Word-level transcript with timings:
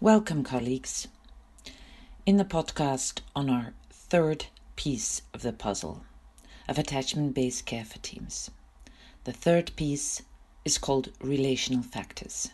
Welcome, 0.00 0.42
colleagues. 0.42 1.06
In 2.26 2.36
the 2.36 2.44
podcast 2.44 3.20
on 3.34 3.48
our 3.48 3.72
third 3.90 4.46
piece 4.74 5.22
of 5.32 5.42
the 5.42 5.52
puzzle 5.52 6.02
of 6.68 6.78
attachment 6.78 7.32
based 7.32 7.64
care 7.64 7.84
for 7.84 7.98
teams, 7.98 8.50
the 9.22 9.32
third 9.32 9.70
piece 9.76 10.20
is 10.64 10.78
called 10.78 11.12
relational 11.20 11.84
factors. 11.84 12.50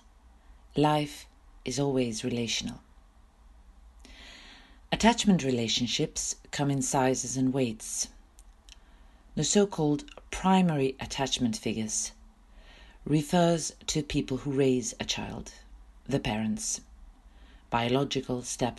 Life 0.76 1.26
is 1.64 1.80
always 1.80 2.22
relational. 2.22 2.82
Attachment 4.92 5.42
relationships 5.42 6.36
come 6.50 6.70
in 6.70 6.82
sizes 6.82 7.38
and 7.38 7.54
weights. 7.54 8.08
The 9.34 9.44
so 9.44 9.66
called 9.66 10.04
primary 10.30 10.94
attachment 11.00 11.56
figures 11.56 12.12
refers 13.06 13.72
to 13.86 14.02
people 14.02 14.36
who 14.36 14.52
raise 14.52 14.94
a 15.00 15.04
child, 15.04 15.54
the 16.06 16.20
parents, 16.20 16.82
biological, 17.70 18.42
step, 18.42 18.78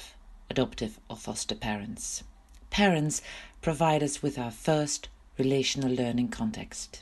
adoptive, 0.50 1.00
or 1.10 1.16
foster 1.16 1.56
parents. 1.56 2.24
Parents 2.70 3.22
provide 3.62 4.04
us 4.04 4.22
with 4.22 4.38
our 4.38 4.52
first 4.52 5.10
relational 5.38 5.90
learning 5.90 6.28
context. 6.28 7.02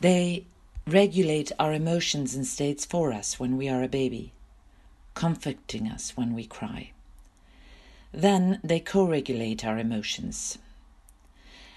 They 0.00 0.44
regulate 0.86 1.50
our 1.58 1.72
emotions 1.72 2.34
and 2.34 2.46
states 2.46 2.84
for 2.84 3.12
us 3.12 3.38
when 3.38 3.56
we 3.56 3.68
are 3.68 3.82
a 3.82 3.88
baby, 3.88 4.32
comforting 5.14 5.88
us 5.88 6.16
when 6.16 6.34
we 6.34 6.44
cry. 6.44 6.92
Then 8.12 8.60
they 8.62 8.80
co 8.80 9.06
regulate 9.06 9.64
our 9.64 9.78
emotions. 9.78 10.58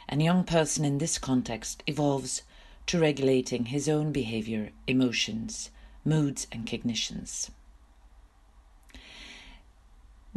A 0.09 0.15
young 0.15 0.43
person 0.43 0.85
in 0.85 0.99
this 0.99 1.17
context 1.17 1.83
evolves 1.87 2.43
to 2.85 2.99
regulating 2.99 3.65
his 3.65 3.89
own 3.89 4.11
behavior, 4.11 4.69
emotions, 4.87 5.69
moods, 6.05 6.47
and 6.51 6.65
cognitions. 6.65 7.51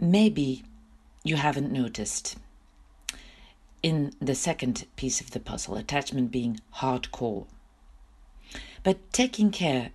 Maybe 0.02 0.62
you 1.24 1.36
haven't 1.36 1.70
noticed 1.70 2.38
in 3.82 4.14
the 4.18 4.34
second 4.34 4.86
piece 4.96 5.20
of 5.20 5.32
the 5.32 5.40
puzzle, 5.40 5.76
attachment 5.76 6.30
being 6.30 6.58
hardcore. 6.76 7.46
But 8.82 9.12
taking 9.12 9.50
care 9.50 9.90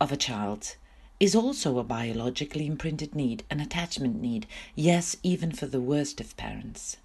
of 0.00 0.10
a 0.10 0.16
child 0.16 0.76
is 1.20 1.34
also 1.34 1.78
a 1.78 1.84
biologically 1.84 2.66
imprinted 2.66 3.14
need, 3.14 3.44
an 3.50 3.60
attachment 3.60 4.18
need, 4.18 4.46
yes, 4.74 5.18
even 5.22 5.52
for 5.52 5.66
the 5.66 5.80
worst 5.80 6.22
of 6.22 6.38
parents. 6.38 6.96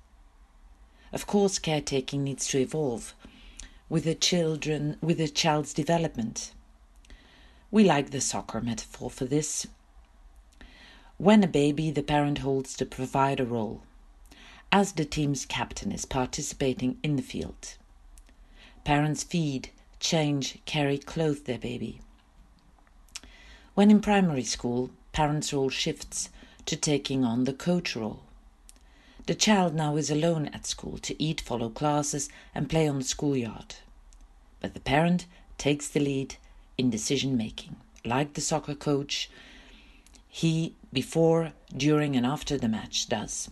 Of 1.11 1.27
course, 1.27 1.59
caretaking 1.59 2.23
needs 2.23 2.47
to 2.47 2.59
evolve 2.59 3.13
with 3.89 4.05
the 4.05 4.15
children 4.15 4.97
with 5.01 5.17
the 5.17 5.27
child's 5.27 5.73
development. 5.73 6.53
We 7.69 7.83
like 7.83 8.11
the 8.11 8.21
soccer 8.21 8.61
metaphor 8.61 9.09
for 9.09 9.25
this. 9.25 9.67
When 11.17 11.43
a 11.43 11.47
baby, 11.47 11.91
the 11.91 12.03
parent 12.03 12.39
holds 12.39 12.75
the 12.75 12.85
provider 12.85 13.45
role, 13.45 13.83
as 14.69 14.91
the 14.91 15.05
team's 15.05 15.45
captain 15.45 15.93
is 15.93 16.03
participating 16.03 16.97
in 17.03 17.15
the 17.15 17.21
field. 17.21 17.75
Parents 18.83 19.23
feed, 19.23 19.69
change, 20.01 20.59
carry, 20.65 20.97
clothe 20.97 21.45
their 21.45 21.57
baby. 21.57 22.01
When 23.75 23.89
in 23.89 24.01
primary 24.01 24.43
school, 24.43 24.89
parents' 25.13 25.53
role 25.53 25.69
shifts 25.69 26.29
to 26.65 26.75
taking 26.75 27.23
on 27.23 27.45
the 27.45 27.53
coach 27.53 27.95
role. 27.95 28.23
The 29.25 29.35
child 29.35 29.73
now 29.73 29.95
is 29.95 30.11
alone 30.11 30.47
at 30.47 30.65
school 30.65 30.97
to 30.97 31.21
eat, 31.21 31.39
follow 31.39 31.69
classes, 31.69 32.29
and 32.53 32.69
play 32.69 32.89
on 32.89 32.99
the 32.99 33.05
schoolyard. 33.05 33.75
But 34.59 34.73
the 34.73 34.81
parent 34.81 35.25
takes 35.57 35.87
the 35.87 36.01
lead 36.01 36.35
in 36.77 36.89
decision 36.89 37.37
making. 37.37 37.77
Like 38.03 38.33
the 38.33 38.41
soccer 38.41 38.75
coach, 38.75 39.29
he, 40.27 40.75
before, 40.95 41.53
during, 41.77 42.15
and 42.15 42.25
after 42.25 42.57
the 42.57 42.67
match, 42.67 43.07
does. 43.07 43.51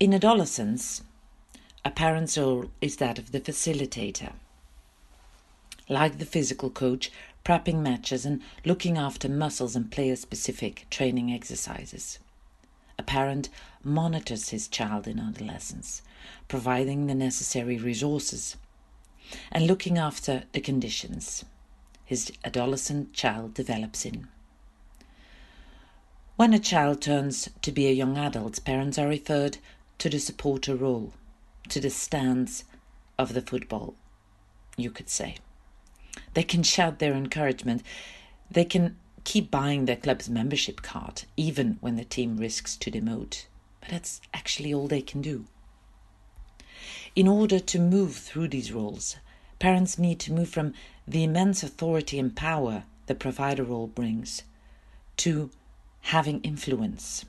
In 0.00 0.12
adolescence, 0.12 1.02
a 1.84 1.92
parent's 1.92 2.36
role 2.36 2.70
is 2.80 2.96
that 2.96 3.20
of 3.20 3.30
the 3.30 3.40
facilitator. 3.40 4.32
Like 5.88 6.18
the 6.18 6.24
physical 6.24 6.70
coach, 6.70 7.12
prepping 7.44 7.82
matches 7.82 8.26
and 8.26 8.42
looking 8.64 8.98
after 8.98 9.28
muscles 9.28 9.76
and 9.76 9.92
player 9.92 10.16
specific 10.16 10.86
training 10.90 11.30
exercises. 11.32 12.18
A 12.98 13.02
parent 13.04 13.48
monitors 13.84 14.48
his 14.48 14.66
child 14.66 15.06
in 15.06 15.20
adolescence, 15.20 16.02
providing 16.48 17.06
the 17.06 17.14
necessary 17.14 17.78
resources 17.78 18.56
and 19.52 19.66
looking 19.66 19.96
after 19.98 20.42
the 20.52 20.60
conditions 20.60 21.44
his 22.10 22.32
adolescent 22.44 23.12
child 23.12 23.54
develops 23.54 24.04
in. 24.04 24.26
When 26.40 26.54
a 26.54 26.58
child 26.58 27.02
turns 27.02 27.50
to 27.60 27.70
be 27.70 27.86
a 27.86 27.92
young 27.92 28.16
adult, 28.16 28.64
parents 28.64 28.98
are 28.98 29.06
referred 29.06 29.58
to 29.98 30.08
the 30.08 30.18
supporter 30.18 30.74
role, 30.74 31.12
to 31.68 31.80
the 31.80 31.90
stands 31.90 32.64
of 33.18 33.34
the 33.34 33.42
football, 33.42 33.94
you 34.74 34.90
could 34.90 35.10
say. 35.10 35.36
They 36.32 36.42
can 36.42 36.62
shout 36.62 36.98
their 36.98 37.12
encouragement. 37.12 37.82
They 38.50 38.64
can 38.64 38.96
keep 39.24 39.50
buying 39.50 39.84
their 39.84 39.96
club's 39.96 40.30
membership 40.30 40.80
card, 40.80 41.24
even 41.36 41.76
when 41.82 41.96
the 41.96 42.06
team 42.06 42.38
risks 42.38 42.74
to 42.78 42.90
demote. 42.90 43.44
But 43.82 43.90
that's 43.90 44.22
actually 44.32 44.72
all 44.72 44.88
they 44.88 45.02
can 45.02 45.20
do. 45.20 45.44
In 47.14 47.28
order 47.28 47.60
to 47.60 47.78
move 47.78 48.16
through 48.16 48.48
these 48.48 48.72
roles, 48.72 49.16
parents 49.58 49.98
need 49.98 50.18
to 50.20 50.32
move 50.32 50.48
from 50.48 50.72
the 51.06 51.22
immense 51.22 51.62
authority 51.62 52.18
and 52.18 52.34
power 52.34 52.84
the 53.08 53.14
provider 53.14 53.62
role 53.62 53.88
brings 53.88 54.42
to 55.18 55.50
having 56.02 56.40
influence. 56.42 57.24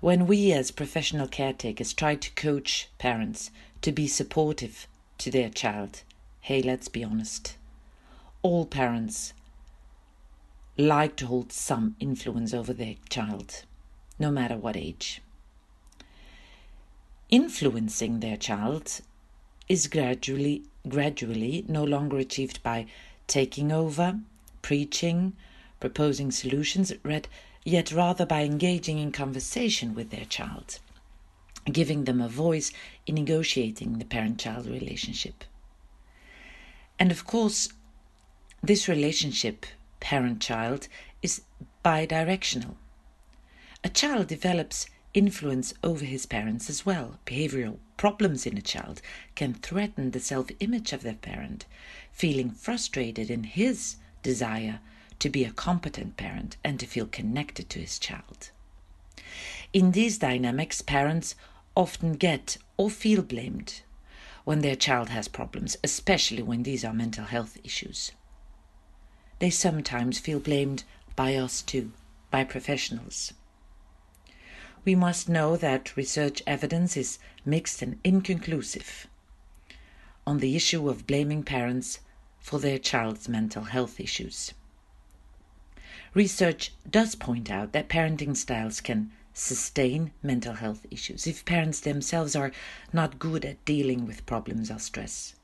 When 0.00 0.26
we, 0.26 0.52
as 0.52 0.70
professional 0.70 1.26
caretakers, 1.26 1.92
try 1.92 2.16
to 2.16 2.30
coach 2.32 2.88
parents 2.98 3.50
to 3.82 3.92
be 3.92 4.06
supportive 4.06 4.86
to 5.18 5.30
their 5.30 5.48
child, 5.48 6.02
hey, 6.40 6.62
let's 6.62 6.88
be 6.88 7.02
honest. 7.02 7.56
All 8.42 8.66
parents 8.66 9.32
like 10.76 11.16
to 11.16 11.26
hold 11.26 11.52
some 11.52 11.96
influence 11.98 12.52
over 12.52 12.72
their 12.72 12.96
child, 13.08 13.64
no 14.18 14.30
matter 14.30 14.56
what 14.56 14.76
age. 14.76 15.22
Influencing 17.30 18.20
their 18.20 18.36
child 18.36 19.00
is 19.68 19.88
gradually 19.88 20.62
gradually 20.88 21.64
no 21.66 21.82
longer 21.82 22.18
achieved 22.18 22.62
by 22.62 22.86
taking 23.26 23.72
over, 23.72 24.20
preaching, 24.62 25.32
proposing 25.80 26.30
solutions, 26.30 26.92
read, 27.02 27.28
yet 27.64 27.92
rather 27.92 28.24
by 28.24 28.42
engaging 28.42 28.98
in 28.98 29.12
conversation 29.12 29.94
with 29.94 30.10
their 30.10 30.24
child, 30.24 30.78
giving 31.70 32.04
them 32.04 32.20
a 32.20 32.28
voice 32.28 32.72
in 33.06 33.14
negotiating 33.14 33.98
the 33.98 34.04
parent 34.04 34.38
child 34.38 34.66
relationship. 34.66 35.44
And 36.98 37.10
of 37.10 37.26
course, 37.26 37.68
this 38.62 38.88
relationship, 38.88 39.66
parent 40.00 40.40
child, 40.40 40.88
is 41.22 41.42
bidirectional. 41.84 42.76
A 43.84 43.88
child 43.88 44.28
develops 44.28 44.86
influence 45.12 45.72
over 45.82 46.04
his 46.04 46.26
parents 46.26 46.68
as 46.68 46.84
well. 46.84 47.18
Behavioral 47.26 47.78
problems 47.96 48.46
in 48.46 48.58
a 48.58 48.62
child 48.62 49.00
can 49.34 49.54
threaten 49.54 50.10
the 50.10 50.20
self 50.20 50.48
image 50.60 50.92
of 50.92 51.02
their 51.02 51.14
parent, 51.14 51.64
feeling 52.12 52.50
frustrated 52.50 53.30
in 53.30 53.44
his 53.44 53.96
desire 54.22 54.80
to 55.18 55.28
be 55.28 55.44
a 55.44 55.50
competent 55.50 56.16
parent 56.16 56.56
and 56.64 56.78
to 56.80 56.86
feel 56.86 57.06
connected 57.06 57.68
to 57.70 57.78
his 57.78 57.98
child. 57.98 58.50
In 59.72 59.92
these 59.92 60.18
dynamics, 60.18 60.82
parents 60.82 61.34
often 61.74 62.14
get 62.14 62.56
or 62.76 62.90
feel 62.90 63.22
blamed 63.22 63.82
when 64.44 64.60
their 64.60 64.76
child 64.76 65.08
has 65.08 65.28
problems, 65.28 65.76
especially 65.82 66.42
when 66.42 66.62
these 66.62 66.84
are 66.84 66.92
mental 66.92 67.24
health 67.24 67.58
issues. 67.64 68.12
They 69.38 69.50
sometimes 69.50 70.18
feel 70.18 70.40
blamed 70.40 70.84
by 71.14 71.34
us 71.34 71.62
too, 71.62 71.92
by 72.30 72.44
professionals. 72.44 73.34
We 74.84 74.94
must 74.94 75.28
know 75.28 75.56
that 75.56 75.96
research 75.96 76.42
evidence 76.46 76.96
is 76.96 77.18
mixed 77.44 77.82
and 77.82 77.98
inconclusive 78.04 79.08
on 80.26 80.38
the 80.38 80.56
issue 80.56 80.88
of 80.88 81.06
blaming 81.06 81.42
parents 81.42 82.00
for 82.38 82.58
their 82.58 82.78
child's 82.78 83.28
mental 83.28 83.64
health 83.64 84.00
issues. 84.00 84.54
Research 86.16 86.72
does 86.90 87.14
point 87.14 87.50
out 87.50 87.72
that 87.72 87.90
parenting 87.90 88.34
styles 88.34 88.80
can 88.80 89.12
sustain 89.34 90.12
mental 90.22 90.54
health 90.54 90.86
issues 90.90 91.26
if 91.26 91.44
parents 91.44 91.78
themselves 91.78 92.34
are 92.34 92.52
not 92.90 93.18
good 93.18 93.44
at 93.44 93.62
dealing 93.66 94.06
with 94.06 94.24
problems 94.24 94.70
or 94.70 94.78
stress. 94.78 95.34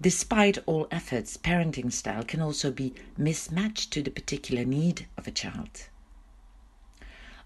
Despite 0.00 0.58
all 0.64 0.86
efforts, 0.92 1.36
parenting 1.36 1.92
style 1.92 2.22
can 2.22 2.40
also 2.40 2.70
be 2.70 2.94
mismatched 3.16 3.90
to 3.94 4.00
the 4.04 4.12
particular 4.12 4.64
need 4.64 5.08
of 5.16 5.26
a 5.26 5.32
child. 5.32 5.88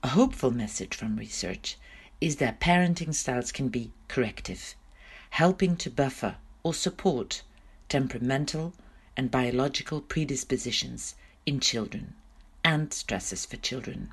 A 0.02 0.08
hopeful 0.08 0.50
message 0.50 0.94
from 0.94 1.16
research 1.16 1.78
is 2.20 2.36
that 2.36 2.60
parenting 2.60 3.14
styles 3.14 3.52
can 3.52 3.70
be 3.70 3.90
corrective, 4.06 4.74
helping 5.30 5.76
to 5.76 5.88
buffer 5.88 6.36
or 6.62 6.74
support 6.74 7.40
temperamental 7.88 8.74
and 9.16 9.30
biological 9.30 10.02
predispositions 10.02 11.14
in 11.46 11.60
children 11.60 12.14
and 12.64 12.92
stresses 12.92 13.46
for 13.46 13.56
children. 13.56 14.12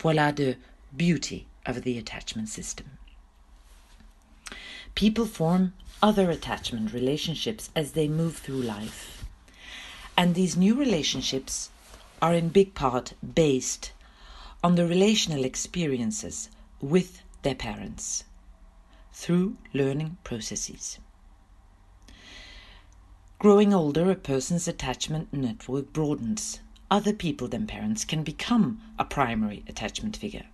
Voila 0.00 0.32
the 0.32 0.56
beauty 0.96 1.46
of 1.64 1.82
the 1.82 1.98
attachment 1.98 2.48
system. 2.48 2.98
People 4.94 5.26
form 5.26 5.72
other 6.02 6.30
attachment 6.30 6.92
relationships 6.92 7.70
as 7.74 7.92
they 7.92 8.08
move 8.08 8.36
through 8.36 8.60
life. 8.62 9.24
And 10.16 10.34
these 10.34 10.56
new 10.56 10.74
relationships 10.74 11.70
are 12.20 12.34
in 12.34 12.50
big 12.50 12.74
part 12.74 13.14
based 13.34 13.92
on 14.62 14.74
the 14.74 14.86
relational 14.86 15.44
experiences 15.44 16.50
with 16.80 17.22
their 17.42 17.54
parents 17.54 18.24
through 19.12 19.56
learning 19.72 20.18
processes. 20.24 20.98
Growing 23.42 23.74
older, 23.74 24.08
a 24.08 24.14
person's 24.14 24.68
attachment 24.68 25.32
network 25.32 25.92
broadens. 25.92 26.60
Other 26.92 27.12
people 27.12 27.48
than 27.48 27.66
parents 27.66 28.04
can 28.04 28.22
become 28.22 28.80
a 29.00 29.04
primary 29.04 29.64
attachment 29.66 30.16
figure. 30.16 30.46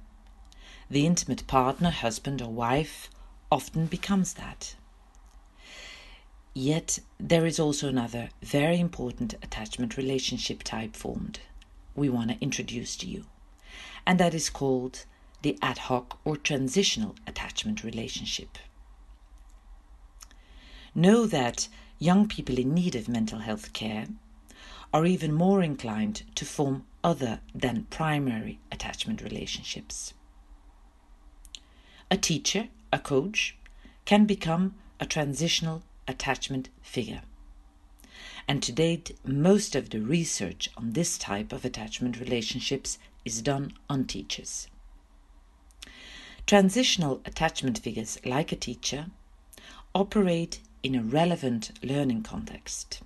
The 0.89 1.05
intimate 1.05 1.47
partner, 1.47 1.91
husband, 1.91 2.41
or 2.41 2.51
wife 2.51 3.11
often 3.53 3.85
becomes 3.85 4.33
that. 4.33 4.75
Yet 6.55 7.01
there 7.21 7.45
is 7.45 7.61
also 7.61 7.89
another 7.89 8.31
very 8.41 8.81
important 8.81 9.35
attachment 9.43 9.99
relationship 9.99 10.63
type 10.63 10.97
formed 10.97 11.41
we 11.95 12.09
want 12.09 12.31
to 12.31 12.41
introduce 12.41 12.97
to 12.97 13.07
you, 13.07 13.27
and 14.07 14.19
that 14.19 14.33
is 14.33 14.49
called 14.49 15.05
the 15.43 15.59
ad 15.61 15.77
hoc 15.77 16.19
or 16.25 16.39
transitional 16.39 17.17
attachment 17.27 17.85
relationship. 17.85 18.57
Know 20.95 21.27
that 21.27 21.69
young 21.99 22.29
people 22.29 22.59
in 22.59 22.75
need 22.75 22.95
of 22.95 23.09
mental 23.09 23.41
health 23.41 23.73
care 23.73 24.07
are 24.93 25.05
even 25.05 25.33
more 25.33 25.63
inclined 25.63 26.23
to 26.35 26.45
form 26.45 26.85
other 27.05 27.41
than 27.55 27.87
primary 27.91 28.59
attachment 28.73 29.23
relationships. 29.23 30.15
A 32.11 32.17
teacher, 32.17 32.69
a 32.93 32.99
coach, 32.99 33.57
can 34.05 34.25
become 34.25 34.75
a 34.99 35.07
transitional 35.07 35.83
attachment 36.07 36.71
figure. 36.81 37.23
And 38.49 38.63
to 38.63 38.73
date, 38.73 39.17
most 39.25 39.77
of 39.77 39.91
the 39.91 40.01
research 40.01 40.71
on 40.77 40.93
this 40.93 41.19
type 41.19 41.53
of 41.53 41.65
attachment 41.67 42.19
relationships 42.19 42.99
is 43.25 43.43
done 43.43 43.75
on 43.91 44.07
teachers. 44.07 44.69
Transitional 46.47 47.21
attachment 47.27 47.79
figures, 47.79 48.19
like 48.25 48.53
a 48.53 48.57
teacher, 48.57 49.07
operate 49.95 50.61
in 50.83 50.95
a 50.95 51.03
relevant 51.03 51.73
learning 51.83 52.23
context, 52.23 53.03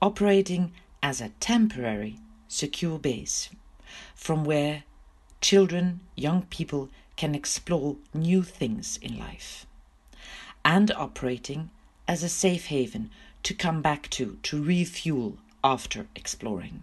operating 0.00 0.72
as 1.02 1.20
a 1.20 1.30
temporary, 1.40 2.18
secure 2.48 2.98
base 2.98 3.50
from 4.14 4.44
where 4.44 4.84
children, 5.40 6.00
young 6.16 6.42
people 6.42 6.88
can 7.16 7.34
explore 7.34 7.96
new 8.14 8.42
things 8.42 8.98
in 9.00 9.18
life, 9.18 9.66
and 10.64 10.90
operating 10.92 11.70
as 12.06 12.22
a 12.22 12.28
safe 12.28 12.66
haven 12.66 13.10
to 13.42 13.54
come 13.54 13.82
back 13.82 14.08
to, 14.10 14.38
to 14.42 14.62
refuel 14.62 15.38
after 15.62 16.06
exploring. 16.14 16.82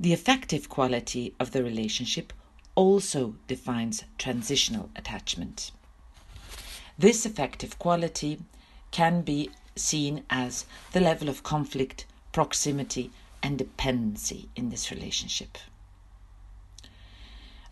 The 0.00 0.12
effective 0.12 0.68
quality 0.68 1.34
of 1.40 1.50
the 1.50 1.64
relationship 1.64 2.32
also 2.74 3.34
defines 3.48 4.04
transitional 4.16 4.90
attachment. 4.94 5.72
This 6.98 7.24
effective 7.24 7.78
quality 7.78 8.40
can 8.90 9.22
be 9.22 9.50
seen 9.76 10.24
as 10.28 10.66
the 10.92 11.00
level 11.00 11.28
of 11.28 11.44
conflict, 11.44 12.06
proximity, 12.32 13.12
and 13.40 13.56
dependency 13.56 14.48
in 14.56 14.70
this 14.70 14.90
relationship. 14.90 15.58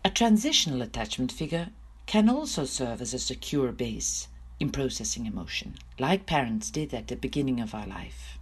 A 0.05 0.09
transitional 0.09 0.81
attachment 0.81 1.33
figure 1.33 1.69
can 2.05 2.29
also 2.29 2.63
serve 2.63 3.01
as 3.01 3.13
a 3.13 3.19
secure 3.19 3.73
base 3.73 4.29
in 4.61 4.69
processing 4.69 5.25
emotion, 5.25 5.75
like 5.99 6.25
parents 6.25 6.71
did 6.71 6.93
at 6.93 7.07
the 7.09 7.17
beginning 7.17 7.59
of 7.59 7.75
our 7.75 7.85
life. 7.85 8.37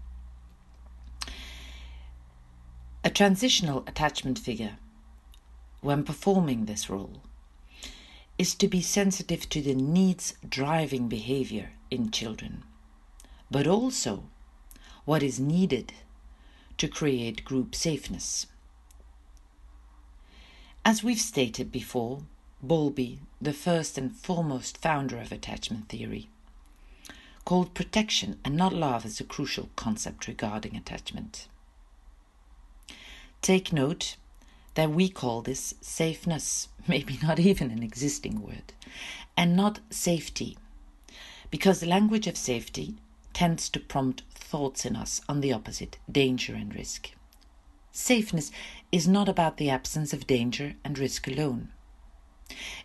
A 3.04 3.10
transitional 3.10 3.84
attachment 3.88 4.38
figure, 4.38 4.78
when 5.82 6.04
performing 6.04 6.66
this 6.66 6.90
role, 6.90 7.24
is 8.38 8.54
to 8.56 8.68
be 8.68 8.82
sensitive 8.82 9.48
to 9.50 9.62
the 9.62 9.76
needs 9.76 10.34
driving 10.48 11.08
behavior 11.08 11.72
in 11.90 12.12
children, 12.12 12.64
but 13.50 13.66
also 13.66 14.24
what 15.06 15.24
is 15.24 15.40
needed 15.40 15.94
to 16.78 16.88
create 16.88 17.46
group 17.46 17.74
safeness. 17.74 18.48
As 20.84 21.04
we've 21.04 21.20
stated 21.20 21.72
before, 21.72 22.24
Bowlby, 22.62 23.20
the 23.42 23.54
first 23.54 23.98
and 23.98 24.16
foremost 24.16 24.78
founder 24.78 25.18
of 25.20 25.32
attachment 25.32 25.90
theory, 25.90 26.30
called 27.46 27.74
protection 27.74 28.40
and 28.44 28.56
not 28.56 28.74
love 28.74 29.06
as 29.06 29.20
a 29.20 29.24
crucial 29.24 29.70
concept 29.76 30.28
regarding 30.28 30.76
attachment. 30.76 31.48
Take 33.42 33.72
note 33.72 34.18
that 34.76 34.92
we 34.92 35.10
call 35.10 35.42
this 35.42 35.74
safeness, 35.82 36.70
maybe 36.88 37.20
not 37.22 37.40
even 37.40 37.72
an 37.72 37.84
existing 37.84 38.42
word, 38.42 38.74
and 39.36 39.56
not 39.56 39.80
safety, 39.90 40.58
because 41.50 41.80
the 41.80 41.88
language 41.88 42.28
of 42.28 42.38
safety 42.38 42.96
tends 43.34 43.68
to 43.70 43.80
prompt 43.80 44.22
thoughts 44.34 44.86
in 44.86 44.96
us 44.96 45.22
on 45.28 45.42
the 45.42 45.52
opposite 45.52 45.98
danger 46.10 46.56
and 46.56 46.76
risk. 46.76 47.12
Safeness 47.92 48.52
is 48.92 49.08
not 49.08 49.30
about 49.30 49.58
the 49.58 49.70
absence 49.70 50.14
of 50.14 50.28
danger 50.28 50.76
and 50.84 51.00
risk 51.00 51.28
alone. 51.28 51.70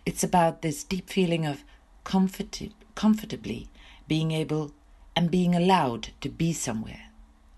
It's 0.05 0.23
about 0.23 0.61
this 0.61 0.83
deep 0.83 1.09
feeling 1.09 1.45
of 1.45 1.63
comfort- 2.03 2.73
comfortably 2.95 3.69
being 4.07 4.31
able 4.31 4.73
and 5.15 5.29
being 5.29 5.53
allowed 5.55 6.09
to 6.21 6.29
be 6.29 6.53
somewhere 6.53 7.11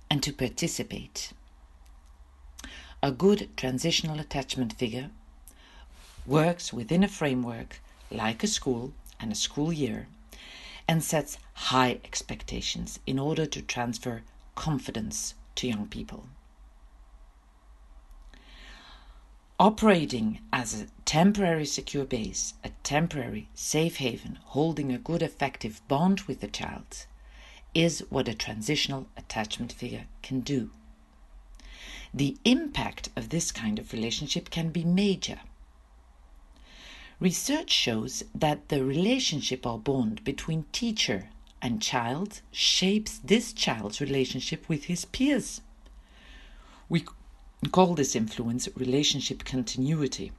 and 0.10 0.22
to 0.24 0.34
participate. 0.34 1.34
A 3.04 3.12
good 3.12 3.50
transitional 3.58 4.18
attachment 4.18 4.72
figure 4.72 5.12
works 6.26 6.72
within 6.72 7.04
a 7.04 7.10
framework 7.10 7.82
like 8.10 8.42
a 8.46 8.48
school 8.48 8.94
and 9.20 9.30
a 9.30 9.36
school 9.36 9.74
year 9.74 10.08
and 10.88 11.04
sets 11.04 11.38
high 11.54 12.00
expectations 12.06 13.00
in 13.06 13.20
order 13.20 13.46
to 13.46 13.62
transfer 13.62 14.22
confidence 14.56 15.34
to 15.56 15.68
young 15.68 15.86
people. 15.88 16.30
Operating 19.60 20.40
as 20.54 20.74
a 20.74 20.88
temporary 21.04 21.66
secure 21.66 22.06
base, 22.06 22.54
a 22.64 22.70
temporary 22.84 23.50
safe 23.54 23.98
haven, 23.98 24.40
holding 24.46 24.94
a 24.94 24.98
good 24.98 25.22
effective 25.22 25.86
bond 25.90 26.22
with 26.22 26.40
the 26.40 26.48
child, 26.48 27.06
is 27.74 28.00
what 28.10 28.30
a 28.30 28.34
transitional 28.34 29.08
attachment 29.18 29.74
figure 29.74 30.06
can 30.22 30.40
do 30.40 30.72
the 32.14 32.38
impact 32.46 33.10
of 33.16 33.30
this 33.30 33.52
kind 33.52 33.80
of 33.80 33.92
relationship 33.92 34.52
can 34.52 34.70
be 34.70 34.84
major. 34.84 35.40
Research 37.20 37.72
shows 37.72 38.24
that 38.36 38.70
the 38.70 38.84
relationship 38.84 39.66
or 39.66 39.80
bond 39.80 40.24
between 40.24 40.66
teacher 40.72 41.30
and 41.62 41.82
child 41.82 42.42
shapes 42.52 43.18
this 43.18 43.54
child's 43.54 44.02
relationship 44.02 44.68
with 44.70 44.86
his 44.86 45.06
peers. 45.06 45.62
We 46.90 47.06
call 47.72 47.96
this 47.96 48.16
influence 48.16 48.68
relationship 48.76 49.44
continuity. 49.46 50.32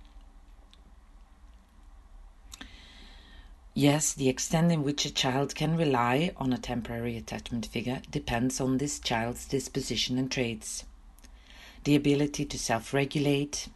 Yes, 3.72 4.12
the 4.12 4.28
extent 4.28 4.70
in 4.70 4.84
which 4.84 5.04
a 5.04 5.12
child 5.12 5.56
can 5.56 5.76
rely 5.76 6.30
on 6.36 6.52
a 6.52 6.58
temporary 6.58 7.16
attachment 7.16 7.66
figure 7.66 8.02
depends 8.08 8.60
on 8.60 8.78
this 8.78 9.00
child's 9.00 9.46
disposition 9.46 10.18
and 10.18 10.30
traits 10.30 10.84
the 11.84 11.94
ability 11.94 12.46
to 12.46 12.58
self-regulate, 12.58 13.68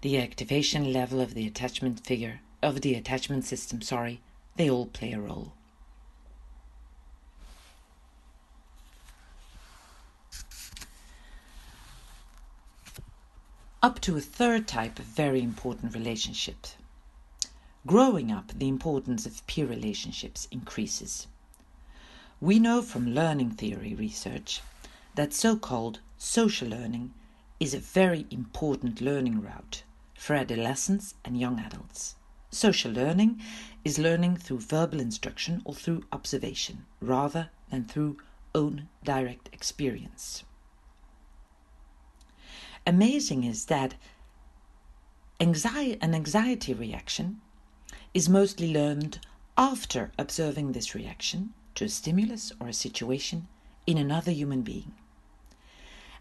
the 0.00 0.18
activation 0.18 0.92
level 0.92 1.20
of 1.20 1.34
the 1.34 1.46
attachment 1.46 2.06
figure 2.06 2.40
of 2.62 2.80
the 2.80 2.94
attachment 2.94 3.44
system, 3.44 3.82
sorry, 3.82 4.20
they 4.56 4.70
all 4.70 4.86
play 4.86 5.12
a 5.12 5.20
role. 5.20 5.52
Up 13.82 14.00
to 14.00 14.16
a 14.16 14.20
third 14.20 14.66
type 14.66 14.98
of 14.98 15.04
very 15.04 15.42
important 15.42 15.94
relationship. 15.94 16.66
Growing 17.86 18.32
up, 18.32 18.52
the 18.56 18.66
importance 18.66 19.26
of 19.26 19.46
peer 19.46 19.66
relationships 19.66 20.48
increases. 20.50 21.28
We 22.40 22.58
know 22.58 22.82
from 22.82 23.14
learning 23.14 23.52
theory 23.52 23.94
research 23.94 24.60
that 25.16 25.32
so 25.32 25.56
called 25.56 26.00
social 26.18 26.68
learning 26.68 27.12
is 27.58 27.72
a 27.74 27.78
very 27.78 28.26
important 28.30 29.00
learning 29.00 29.40
route 29.40 29.82
for 30.14 30.34
adolescents 30.34 31.14
and 31.24 31.40
young 31.40 31.58
adults. 31.58 32.16
Social 32.50 32.92
learning 32.92 33.40
is 33.82 33.98
learning 33.98 34.36
through 34.36 34.60
verbal 34.60 35.00
instruction 35.00 35.62
or 35.64 35.74
through 35.74 36.04
observation 36.12 36.84
rather 37.00 37.48
than 37.70 37.84
through 37.84 38.18
own 38.54 38.88
direct 39.04 39.48
experience. 39.52 40.44
amazing 42.86 43.42
is 43.42 43.64
that 43.66 43.94
anxiety, 45.40 45.98
an 46.00 46.14
anxiety 46.14 46.72
reaction 46.72 47.40
is 48.14 48.28
mostly 48.28 48.72
learned 48.72 49.18
after 49.58 50.12
observing 50.18 50.72
this 50.72 50.94
reaction 50.94 51.52
to 51.74 51.84
a 51.84 51.88
stimulus 51.88 52.52
or 52.60 52.68
a 52.68 52.72
situation 52.72 53.48
in 53.86 53.98
another 53.98 54.30
human 54.30 54.62
being. 54.62 54.92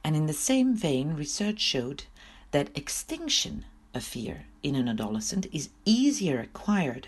And 0.05 0.15
in 0.15 0.27
the 0.27 0.33
same 0.33 0.75
vein, 0.75 1.15
research 1.15 1.59
showed 1.59 2.03
that 2.51 2.69
extinction 2.77 3.65
of 3.91 4.03
fear 4.03 4.45
in 4.61 4.75
an 4.75 4.87
adolescent 4.87 5.47
is 5.51 5.69
easier 5.83 6.39
acquired 6.39 7.07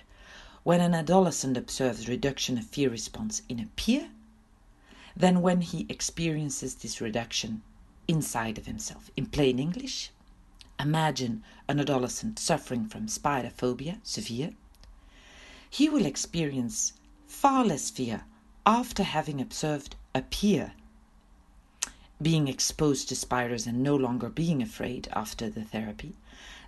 when 0.63 0.82
an 0.82 0.96
adolescent 0.96 1.58
observes 1.58 2.10
reduction 2.10 2.58
of 2.58 2.66
fear 2.66 2.89
response 2.89 3.44
in 3.48 3.60
a 3.60 3.68
peer 3.75 4.10
than 5.16 5.44
when 5.44 5.62
he 5.62 5.86
experiences 5.89 6.74
this 6.74 7.00
reduction 7.00 7.62
inside 8.08 8.58
of 8.58 8.66
himself. 8.66 9.12
In 9.16 9.27
plain 9.27 9.60
English, 9.60 10.10
imagine 10.80 11.44
an 11.68 11.80
adolescent 11.80 12.39
suffering 12.39 12.88
from 12.88 13.08
spider 13.08 13.51
phobia, 13.51 14.00
severe. 14.01 14.54
He 15.70 15.88
will 15.88 16.08
experience 16.08 16.94
far 17.27 17.63
less 17.63 17.92
fear 17.92 18.24
after 18.66 19.04
having 19.04 19.39
observed 19.39 19.96
a 20.16 20.24
peer 20.24 20.74
being 22.22 22.48
exposed 22.48 23.10
to 23.10 23.16
spiders 23.16 23.68
and 23.68 23.84
no 23.84 23.96
longer 23.96 24.30
being 24.30 24.62
afraid 24.62 25.08
after 25.14 25.50
the 25.50 25.64
therapy 25.64 26.16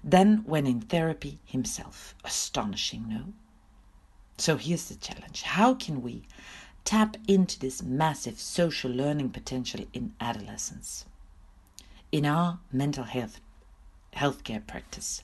than 0.04 0.38
when 0.46 0.68
in 0.68 0.82
therapy 0.82 1.40
himself. 1.46 2.16
Astonishing, 2.24 3.08
no? 3.10 3.34
So 4.38 4.58
here's 4.58 4.86
the 4.86 4.96
challenge 4.96 5.42
how 5.42 5.74
can 5.74 6.02
we 6.02 6.24
tap 6.86 7.18
into 7.28 7.60
this 7.60 7.84
massive 7.84 8.40
social 8.40 8.92
learning 8.92 9.32
potential 9.32 9.86
in 9.94 10.14
adolescence? 10.22 11.06
In 12.12 12.26
our 12.26 12.60
mental 12.72 13.04
health 13.04 13.42
healthcare 14.16 14.66
practice, 14.66 15.24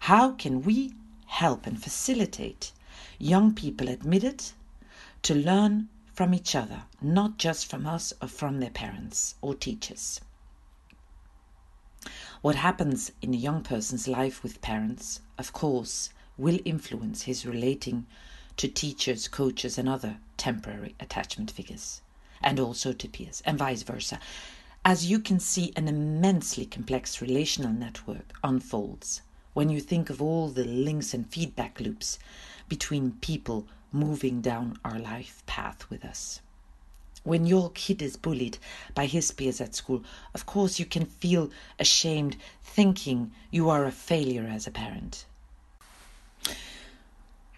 how 0.00 0.32
can 0.32 0.62
we 0.62 0.94
help 1.26 1.66
and 1.66 1.82
facilitate 1.82 2.72
young 3.18 3.54
people 3.54 3.88
admitted 3.88 4.42
to 5.22 5.34
learn 5.34 5.88
from 6.14 6.32
each 6.32 6.54
other, 6.54 6.84
not 7.02 7.36
just 7.38 7.66
from 7.66 7.86
us 7.86 8.12
or 8.22 8.28
from 8.28 8.60
their 8.60 8.70
parents 8.70 9.34
or 9.42 9.54
teachers. 9.54 10.20
What 12.40 12.54
happens 12.54 13.10
in 13.20 13.34
a 13.34 13.38
young 13.38 13.62
person's 13.62 14.06
life 14.06 14.42
with 14.42 14.62
parents, 14.62 15.20
of 15.38 15.52
course, 15.52 16.10
will 16.38 16.60
influence 16.64 17.22
his 17.22 17.44
relating 17.44 18.06
to 18.56 18.68
teachers, 18.68 19.26
coaches, 19.26 19.76
and 19.78 19.88
other 19.88 20.18
temporary 20.36 20.94
attachment 21.00 21.50
figures, 21.50 22.02
and 22.42 22.60
also 22.60 22.92
to 22.92 23.08
peers, 23.08 23.42
and 23.44 23.58
vice 23.58 23.82
versa. 23.82 24.20
As 24.84 25.10
you 25.10 25.18
can 25.18 25.40
see, 25.40 25.72
an 25.76 25.88
immensely 25.88 26.66
complex 26.66 27.20
relational 27.20 27.72
network 27.72 28.34
unfolds 28.44 29.22
when 29.54 29.70
you 29.70 29.80
think 29.80 30.10
of 30.10 30.20
all 30.20 30.48
the 30.48 30.64
links 30.64 31.14
and 31.14 31.26
feedback 31.26 31.80
loops 31.80 32.18
between 32.68 33.12
people 33.20 33.66
moving 33.94 34.40
down 34.40 34.78
our 34.84 34.98
life 34.98 35.42
path 35.46 35.88
with 35.88 36.04
us. 36.04 36.40
When 37.22 37.46
your 37.46 37.70
kid 37.70 38.02
is 38.02 38.18
bullied 38.18 38.58
by 38.94 39.06
his 39.06 39.30
peers 39.30 39.60
at 39.60 39.74
school, 39.74 40.02
of 40.34 40.44
course 40.44 40.78
you 40.78 40.84
can 40.84 41.06
feel 41.06 41.50
ashamed 41.78 42.36
thinking 42.62 43.32
you 43.50 43.70
are 43.70 43.84
a 43.84 43.92
failure 43.92 44.46
as 44.46 44.66
a 44.66 44.70
parent. 44.70 45.24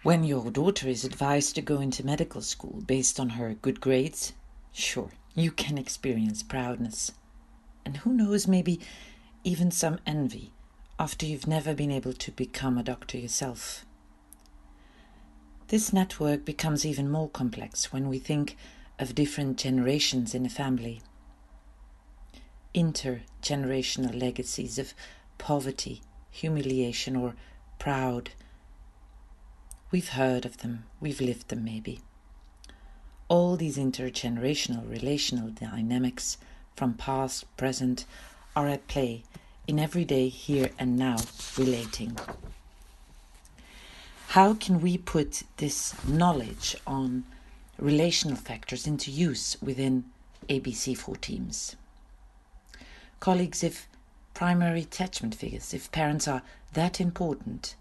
When 0.03 0.23
your 0.23 0.51
daughter 0.51 0.87
is 0.87 1.03
advised 1.03 1.55
to 1.55 1.61
go 1.61 1.81
into 1.81 2.05
medical 2.05 2.41
school 2.41 2.81
based 2.85 3.19
on 3.19 3.31
her 3.31 3.55
good 3.55 3.81
grades, 3.81 4.31
sure, 4.71 5.11
you 5.35 5.51
can 5.51 5.77
experience 5.77 6.43
proudness. 6.43 7.11
And 7.83 7.97
who 7.97 8.13
knows, 8.13 8.47
maybe 8.47 8.79
even 9.43 9.71
some 9.71 9.99
envy 10.05 10.51
after 10.99 11.25
you've 11.25 11.47
never 11.47 11.73
been 11.73 11.91
able 11.91 12.13
to 12.13 12.31
become 12.31 12.77
a 12.77 12.83
doctor 12.83 13.17
yourself. 13.17 13.85
This 15.69 15.91
network 15.91 16.45
becomes 16.45 16.85
even 16.85 17.11
more 17.11 17.27
complex 17.27 17.91
when 17.91 18.07
we 18.07 18.19
think 18.19 18.55
of 18.99 19.13
different 19.13 19.57
generations 19.57 20.33
in 20.33 20.45
a 20.45 20.49
family. 20.49 21.01
Intergenerational 22.73 24.17
legacies 24.17 24.79
of 24.79 24.93
poverty, 25.37 26.01
humiliation, 26.31 27.17
or 27.17 27.35
proud. 27.79 28.29
We've 29.91 30.09
heard 30.09 30.45
of 30.45 30.59
them, 30.59 30.85
we've 31.01 31.19
lived 31.19 31.49
them 31.49 31.65
maybe. 31.65 31.99
All 33.27 33.57
these 33.57 33.77
intergenerational 33.77 34.89
relational 34.89 35.49
dynamics 35.49 36.37
from 36.77 36.93
past, 36.93 37.43
present, 37.57 38.05
are 38.55 38.69
at 38.69 38.87
play 38.87 39.23
in 39.67 39.79
everyday 39.79 40.29
here 40.29 40.69
and 40.79 40.95
now 40.95 41.17
relating. 41.57 42.17
How 44.31 44.55
can 44.55 44.81
we 44.81 44.97
put 44.97 45.43
this 45.55 45.95
knowledge 46.05 46.75
on 46.85 47.23
relational 47.79 48.35
factors 48.35 48.85
into 48.85 49.09
use 49.09 49.55
within 49.61 50.03
ABC4 50.49 51.21
teams? 51.21 51.77
Colleagues, 53.21 53.63
if 53.63 53.87
primary 54.33 54.81
attachment 54.81 55.33
figures, 55.33 55.73
if 55.73 55.89
parents 55.93 56.27
are 56.27 56.41
that 56.73 56.99
important 56.99 57.75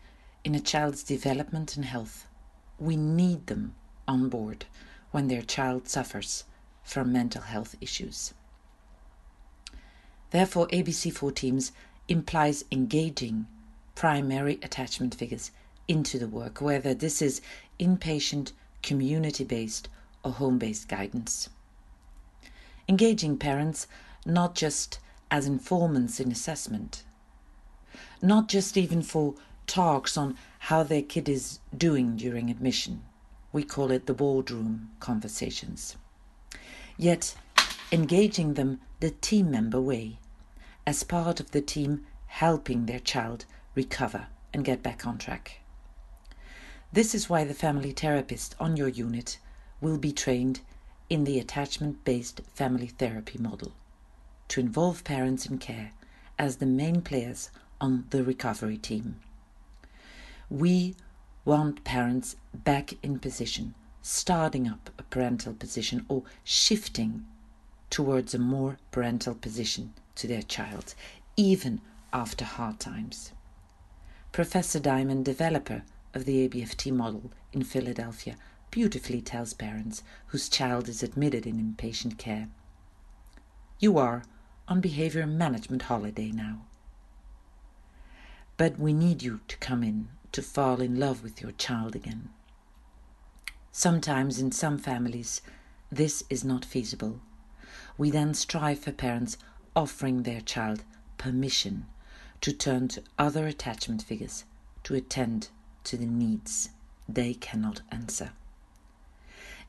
in 0.44 0.54
a 0.54 0.60
child's 0.60 1.02
development 1.02 1.74
and 1.74 1.84
health, 1.84 2.28
we 2.78 2.96
need 2.96 3.48
them 3.48 3.74
on 4.06 4.28
board 4.28 4.66
when 5.10 5.26
their 5.26 5.42
child 5.42 5.88
suffers 5.88 6.44
from 6.84 7.12
mental 7.12 7.42
health 7.42 7.74
issues. 7.80 8.32
Therefore, 10.30 10.68
ABC4 10.68 11.34
teams 11.34 11.72
implies 12.06 12.64
engaging 12.70 13.46
primary 13.96 14.60
attachment 14.62 15.16
figures 15.16 15.50
into 15.88 16.18
the 16.18 16.28
work, 16.28 16.60
whether 16.60 16.94
this 16.94 17.22
is 17.22 17.40
inpatient, 17.78 18.52
community 18.82 19.44
based, 19.44 19.88
or 20.24 20.32
home 20.32 20.58
based 20.58 20.88
guidance. 20.88 21.48
Engaging 22.88 23.36
parents 23.36 23.86
not 24.24 24.54
just 24.54 24.98
as 25.30 25.46
informants 25.46 26.20
in 26.20 26.30
assessment, 26.30 27.04
not 28.22 28.48
just 28.48 28.76
even 28.76 29.02
for 29.02 29.34
talks 29.66 30.16
on 30.16 30.36
how 30.58 30.82
their 30.82 31.02
kid 31.02 31.28
is 31.28 31.60
doing 31.76 32.16
during 32.16 32.50
admission. 32.50 33.02
We 33.52 33.62
call 33.62 33.90
it 33.90 34.06
the 34.06 34.14
boardroom 34.14 34.90
conversations. 35.00 35.96
Yet, 36.96 37.34
engaging 37.92 38.54
them 38.54 38.80
the 39.00 39.10
team 39.10 39.50
member 39.50 39.80
way, 39.80 40.18
as 40.86 41.02
part 41.02 41.40
of 41.40 41.50
the 41.50 41.60
team 41.60 42.06
helping 42.26 42.86
their 42.86 43.00
child 43.00 43.44
recover 43.74 44.26
and 44.52 44.64
get 44.64 44.82
back 44.82 45.06
on 45.06 45.18
track. 45.18 45.60
This 46.96 47.14
is 47.14 47.28
why 47.28 47.44
the 47.44 47.52
family 47.52 47.92
therapist 47.92 48.54
on 48.58 48.78
your 48.78 48.88
unit 48.88 49.38
will 49.82 49.98
be 49.98 50.12
trained 50.12 50.60
in 51.10 51.24
the 51.24 51.38
attachment 51.38 52.02
based 52.04 52.40
family 52.54 52.86
therapy 52.86 53.38
model 53.38 53.72
to 54.48 54.60
involve 54.60 55.04
parents 55.04 55.44
in 55.44 55.58
care 55.58 55.92
as 56.38 56.56
the 56.56 56.64
main 56.64 57.02
players 57.02 57.50
on 57.82 58.06
the 58.08 58.24
recovery 58.24 58.78
team. 58.78 59.16
We 60.48 60.94
want 61.44 61.84
parents 61.84 62.36
back 62.54 62.94
in 63.02 63.18
position, 63.18 63.74
starting 64.00 64.66
up 64.66 64.88
a 64.98 65.02
parental 65.02 65.52
position 65.52 66.06
or 66.08 66.22
shifting 66.44 67.26
towards 67.90 68.32
a 68.32 68.38
more 68.38 68.78
parental 68.90 69.34
position 69.34 69.92
to 70.14 70.26
their 70.26 70.40
child, 70.40 70.94
even 71.36 71.82
after 72.14 72.46
hard 72.46 72.80
times. 72.80 73.32
Professor 74.32 74.80
Diamond, 74.80 75.26
developer 75.26 75.82
of 76.16 76.24
the 76.24 76.48
ABFT 76.48 76.90
model 76.90 77.30
in 77.52 77.62
Philadelphia 77.62 78.36
beautifully 78.70 79.20
tells 79.20 79.52
parents 79.52 80.02
whose 80.28 80.48
child 80.48 80.88
is 80.88 81.02
admitted 81.02 81.46
in 81.46 81.56
inpatient 81.62 82.16
care. 82.16 82.48
You 83.78 83.98
are 83.98 84.24
on 84.66 84.80
behavior 84.80 85.26
management 85.26 85.82
holiday 85.82 86.30
now. 86.30 86.62
But 88.56 88.78
we 88.78 88.94
need 88.94 89.22
you 89.22 89.40
to 89.46 89.58
come 89.58 89.82
in 89.82 90.08
to 90.32 90.40
fall 90.40 90.80
in 90.80 90.98
love 90.98 91.22
with 91.22 91.42
your 91.42 91.52
child 91.52 91.94
again. 91.94 92.30
Sometimes 93.70 94.38
in 94.40 94.50
some 94.52 94.78
families, 94.78 95.42
this 95.92 96.24
is 96.30 96.42
not 96.42 96.64
feasible. 96.64 97.20
We 97.98 98.10
then 98.10 98.32
strive 98.32 98.78
for 98.78 98.92
parents 98.92 99.36
offering 99.76 100.22
their 100.22 100.40
child 100.40 100.82
permission 101.18 101.84
to 102.40 102.54
turn 102.54 102.88
to 102.88 103.02
other 103.18 103.46
attachment 103.46 104.02
figures 104.02 104.44
to 104.84 104.94
attend 104.94 105.50
to 105.86 105.96
the 105.96 106.06
needs 106.06 106.70
they 107.08 107.34
cannot 107.34 107.80
answer. 107.90 108.32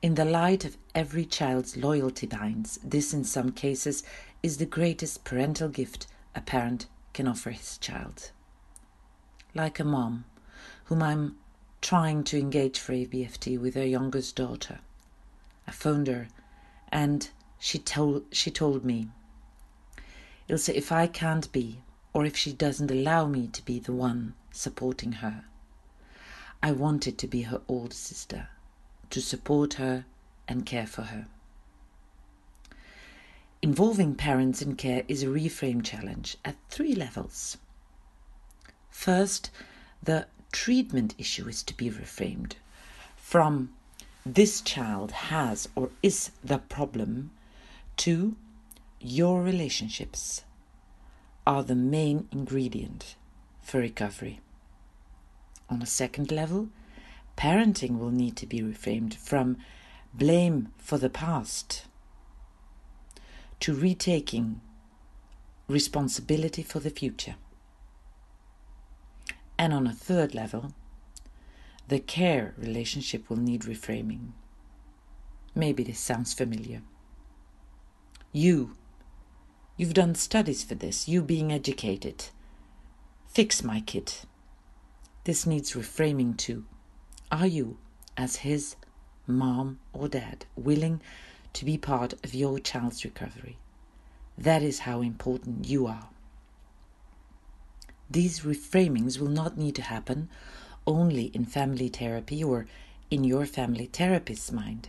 In 0.01 0.15
the 0.15 0.25
light 0.25 0.65
of 0.65 0.77
every 0.93 1.25
child's 1.25 1.77
loyalty 1.77 2.27
binds, 2.27 2.79
this 2.83 3.13
in 3.13 3.23
some 3.23 3.51
cases 3.51 4.03
is 4.43 4.57
the 4.57 4.65
greatest 4.65 5.23
parental 5.23 5.69
gift 5.69 6.07
a 6.35 6.41
parent 6.41 6.85
can 7.13 7.27
offer 7.27 7.51
his 7.51 7.77
child. 7.77 8.31
Like 9.55 9.79
a 9.79 9.83
mom, 9.83 10.25
whom 10.85 11.01
I'm 11.01 11.37
trying 11.81 12.23
to 12.25 12.39
engage 12.39 12.79
for 12.79 12.93
ABFT 12.93 13.59
with 13.59 13.75
her 13.75 13.85
youngest 13.85 14.35
daughter. 14.35 14.79
I 15.67 15.71
phoned 15.71 16.07
her 16.07 16.27
and 16.89 17.29
she 17.59 17.79
told 17.79 18.25
she 18.31 18.51
told 18.51 18.85
me, 18.85 19.09
Ilse, 20.47 20.69
if 20.69 20.91
I 20.91 21.07
can't 21.07 21.51
be 21.51 21.81
or 22.13 22.25
if 22.25 22.37
she 22.37 22.53
doesn't 22.53 22.91
allow 22.91 23.25
me 23.25 23.47
to 23.47 23.65
be 23.65 23.79
the 23.79 23.93
one 23.93 24.33
supporting 24.51 25.13
her. 25.23 25.45
I 26.61 26.71
wanted 26.71 27.17
to 27.19 27.27
be 27.27 27.43
her 27.43 27.61
older 27.67 27.95
sister, 27.95 28.49
to 29.09 29.21
support 29.21 29.75
her 29.75 30.05
and 30.47 30.65
care 30.65 30.87
for 30.87 31.03
her. 31.03 31.27
Involving 33.61 34.15
parents 34.15 34.61
in 34.61 34.75
care 34.75 35.03
is 35.07 35.23
a 35.23 35.27
reframe 35.27 35.83
challenge 35.83 36.37
at 36.45 36.55
three 36.69 36.93
levels. 36.93 37.57
First, 38.89 39.49
the 40.01 40.27
treatment 40.51 41.15
issue 41.17 41.47
is 41.47 41.63
to 41.63 41.75
be 41.75 41.89
reframed 41.89 42.53
from 43.15 43.73
this 44.25 44.61
child 44.61 45.11
has 45.11 45.69
or 45.75 45.89
is 46.01 46.31
the 46.43 46.57
problem 46.57 47.31
to 47.97 48.35
your 48.99 49.41
relationships 49.41 50.43
are 51.45 51.63
the 51.63 51.75
main 51.75 52.27
ingredient 52.31 53.15
for 53.61 53.79
recovery. 53.79 54.39
On 55.69 55.81
a 55.81 55.85
second 55.85 56.31
level, 56.31 56.69
parenting 57.37 57.99
will 57.99 58.11
need 58.11 58.35
to 58.37 58.45
be 58.45 58.61
reframed 58.61 59.15
from 59.15 59.57
blame 60.13 60.69
for 60.77 60.97
the 60.97 61.09
past 61.09 61.85
to 63.59 63.73
retaking 63.73 64.61
responsibility 65.67 66.63
for 66.63 66.79
the 66.79 66.89
future. 66.89 67.35
And 69.57 69.73
on 69.73 69.87
a 69.87 69.93
third 69.93 70.33
level, 70.33 70.73
the 71.87 71.99
care 71.99 72.53
relationship 72.57 73.29
will 73.29 73.37
need 73.37 73.61
reframing. 73.61 74.31
Maybe 75.55 75.83
this 75.83 75.99
sounds 75.99 76.33
familiar. 76.33 76.81
You, 78.31 78.75
you've 79.75 79.93
done 79.93 80.15
studies 80.15 80.63
for 80.63 80.75
this, 80.75 81.07
you 81.07 81.21
being 81.21 81.51
educated. 81.51 82.25
Fix 83.27 83.63
my 83.63 83.81
kid. 83.81 84.13
This 85.27 85.45
needs 85.45 85.73
reframing 85.73 86.37
too. 86.37 86.63
Are 87.29 87.47
you, 87.47 87.79
as 88.15 88.37
his 88.47 88.77
mom 89.27 89.77
or 89.91 90.07
dad, 90.07 90.45
willing 90.55 91.01
to 91.51 91.65
be 91.65 91.77
part 91.77 92.13
of 92.23 92.33
your 92.33 92.59
child's 92.59 93.03
recovery. 93.03 93.57
That 94.37 94.63
is 94.63 94.79
how 94.79 95.01
important 95.01 95.67
you 95.67 95.85
are. 95.85 96.07
These 98.09 98.39
reframings 98.39 99.19
will 99.19 99.27
not 99.27 99.57
need 99.57 99.75
to 99.75 99.81
happen 99.81 100.29
only 100.85 101.25
in 101.33 101.43
family 101.43 101.89
therapy 101.89 102.41
or 102.41 102.65
in 103.11 103.25
your 103.25 103.45
family 103.45 103.87
therapist's 103.87 104.53
mind, 104.53 104.87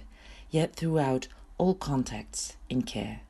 yet 0.52 0.76
throughout 0.76 1.26
all 1.59 1.75
contacts 1.75 2.57
in 2.71 2.83
care, 2.83 3.23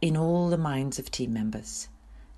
in 0.00 0.16
all 0.16 0.48
the 0.48 0.56
minds 0.56 0.98
of 0.98 1.10
team 1.10 1.34
members, 1.34 1.88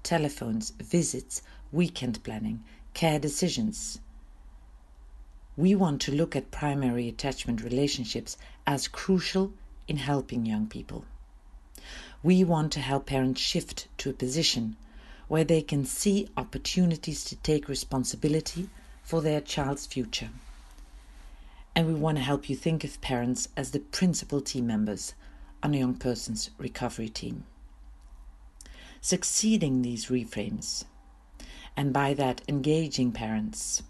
telephones, 0.03 0.71
visits, 0.71 1.41
weekend 1.71 2.21
planning, 2.25 2.65
care 2.95 3.21
decisions. 3.21 4.01
We 5.59 5.75
want 5.75 6.01
to 6.03 6.15
look 6.15 6.37
at 6.37 6.53
primary 6.53 7.09
attachment 7.09 7.65
relationships 7.65 8.37
as 8.65 8.87
crucial 8.87 9.53
in 9.89 9.97
helping 9.97 10.47
young 10.47 10.69
people. 10.69 11.05
We 12.23 12.45
want 12.45 12.71
to 12.75 12.81
help 12.81 13.07
parents 13.07 13.41
shift 13.41 13.89
to 13.99 14.11
a 14.11 14.13
position 14.13 14.77
where 15.27 15.43
they 15.43 15.63
can 15.63 15.85
see 15.85 16.29
opportunities 16.37 17.25
to 17.25 17.35
take 17.35 17.69
responsibility 17.69 18.69
for 19.03 19.21
their 19.21 19.41
child's 19.41 19.85
future. 19.85 20.31
And 21.75 21.89
we 21.89 21.95
want 21.95 22.19
to 22.19 22.23
help 22.23 22.49
you 22.49 22.55
think 22.55 22.85
of 22.85 23.01
parents 23.01 23.49
as 23.57 23.73
the 23.73 23.81
principal 23.81 24.41
team 24.41 24.69
members 24.69 25.15
on 25.61 25.75
a 25.75 25.79
young 25.79 25.95
person's 25.95 26.51
recovery 26.57 27.09
team. 27.09 27.43
Succeeding 29.01 29.83
these 29.83 30.07
reframes, 30.07 30.85
and 31.77 31.93
by 31.93 32.15
that 32.15 32.43
engaging 32.47 33.11
parents, 33.11 33.83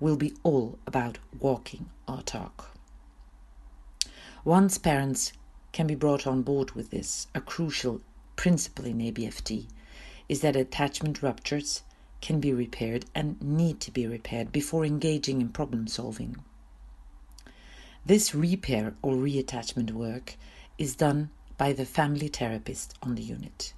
will 0.00 0.16
be 0.16 0.34
all 0.42 0.78
about 0.86 1.18
walking 1.38 1.88
our 2.06 2.22
talk. 2.22 2.76
Once 4.44 4.78
parents 4.78 5.32
can 5.72 5.86
be 5.86 5.94
brought 5.94 6.26
on 6.26 6.42
board 6.42 6.70
with 6.72 6.90
this, 6.90 7.26
a 7.34 7.40
crucial 7.40 8.00
principle 8.36 8.84
in 8.84 8.98
ABFT 8.98 9.66
is 10.28 10.40
that 10.40 10.56
attachment 10.56 11.22
ruptures 11.22 11.82
can 12.20 12.40
be 12.40 12.52
repaired 12.52 13.04
and 13.14 13.40
need 13.42 13.80
to 13.80 13.90
be 13.90 14.06
repaired 14.06 14.50
before 14.52 14.84
engaging 14.84 15.40
in 15.40 15.48
problem 15.48 15.86
solving. 15.86 16.36
This 18.06 18.34
repair 18.34 18.94
or 19.02 19.14
reattachment 19.14 19.90
work 19.90 20.36
is 20.78 20.96
done 20.96 21.30
by 21.56 21.72
the 21.72 21.84
family 21.84 22.28
therapist 22.28 22.94
on 23.02 23.14
the 23.16 23.22
unit. 23.22 23.74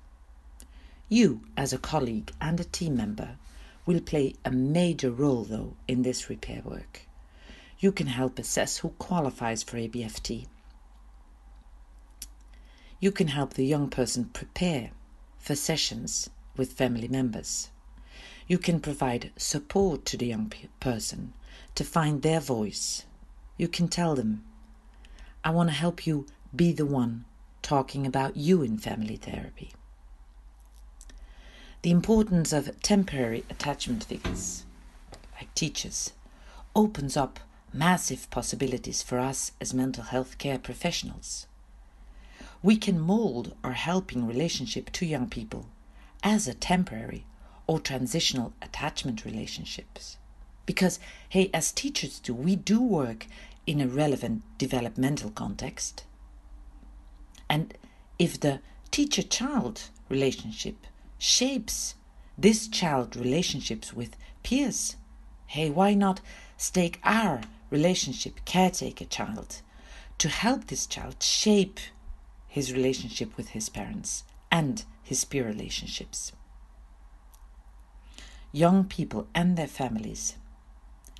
You, 1.08 1.40
as 1.56 1.72
a 1.72 1.78
colleague 1.78 2.32
and 2.40 2.60
a 2.60 2.64
team 2.64 2.96
member, 2.96 3.38
will 3.90 4.00
play 4.00 4.34
a 4.44 4.50
major 4.50 5.10
role, 5.10 5.44
though, 5.44 5.74
in 5.86 6.02
this 6.02 6.28
repair 6.30 6.62
work. 6.64 7.02
You 7.78 7.92
can 7.92 8.06
help 8.06 8.38
assess 8.38 8.78
who 8.78 8.90
qualifies 8.98 9.62
for 9.62 9.76
ABFT 9.76 10.46
you 13.00 13.10
can 13.10 13.28
help 13.28 13.54
the 13.54 13.64
young 13.64 13.88
person 13.88 14.26
prepare 14.26 14.90
for 15.38 15.54
sessions 15.54 16.28
with 16.56 16.74
family 16.74 17.08
members. 17.08 17.70
You 18.46 18.58
can 18.58 18.78
provide 18.78 19.32
support 19.36 20.04
to 20.06 20.18
the 20.18 20.26
young 20.26 20.52
person 20.80 21.32
to 21.74 21.82
find 21.82 22.20
their 22.20 22.40
voice. 22.40 23.06
You 23.56 23.68
can 23.68 23.88
tell 23.88 24.14
them, 24.14 24.44
I 25.42 25.50
want 25.50 25.70
to 25.70 25.74
help 25.74 26.06
you 26.06 26.26
be 26.54 26.72
the 26.72 26.84
one 26.84 27.24
talking 27.62 28.06
about 28.06 28.36
you 28.36 28.62
in 28.62 28.76
family 28.76 29.16
therapy. 29.16 29.72
The 31.82 31.90
importance 31.90 32.52
of 32.52 32.80
temporary 32.82 33.44
attachment 33.48 34.04
figures, 34.04 34.64
like 35.36 35.54
teachers, 35.54 36.12
opens 36.76 37.16
up 37.16 37.40
massive 37.72 38.28
possibilities 38.30 39.02
for 39.02 39.18
us 39.18 39.52
as 39.60 39.72
mental 39.72 40.04
health 40.04 40.38
care 40.38 40.58
professionals 40.58 41.46
we 42.62 42.76
can 42.76 43.00
mold 43.00 43.54
our 43.64 43.72
helping 43.72 44.26
relationship 44.26 44.90
to 44.92 45.06
young 45.06 45.28
people 45.28 45.66
as 46.22 46.46
a 46.46 46.54
temporary 46.54 47.24
or 47.66 47.80
transitional 47.80 48.52
attachment 48.60 49.24
relationships. 49.24 50.18
Because, 50.66 51.00
hey, 51.30 51.50
as 51.54 51.72
teachers 51.72 52.18
do, 52.18 52.34
we 52.34 52.56
do 52.56 52.80
work 52.80 53.26
in 53.66 53.80
a 53.80 53.86
relevant 53.86 54.42
developmental 54.58 55.30
context. 55.30 56.04
And 57.48 57.74
if 58.18 58.38
the 58.38 58.60
teacher 58.90 59.22
child 59.22 59.84
relationship 60.08 60.86
shapes 61.20 61.96
this 62.38 62.66
child 62.66 63.14
relationships 63.14 63.92
with 63.92 64.16
peers, 64.42 64.96
hey, 65.46 65.68
why 65.68 65.92
not 65.92 66.20
stake 66.56 66.98
our 67.04 67.42
relationship 67.68 68.42
caretaker 68.46 69.04
child 69.04 69.60
to 70.16 70.28
help 70.28 70.66
this 70.66 70.86
child 70.86 71.22
shape 71.22 71.78
his 72.48 72.72
relationship 72.72 73.36
with 73.36 73.50
his 73.50 73.68
parents 73.68 74.24
and 74.50 74.84
his 75.02 75.24
peer 75.26 75.44
relationships. 75.46 76.32
Young 78.50 78.84
people 78.84 79.28
and 79.34 79.56
their 79.56 79.68
families 79.68 80.36